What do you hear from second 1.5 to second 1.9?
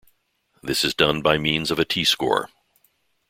of a